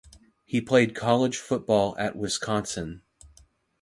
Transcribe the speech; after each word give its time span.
He 0.45 0.59
played 0.61 0.95
college 0.95 1.37
football 1.37 1.95
at 1.99 2.15
Wisconsin. 2.15 3.03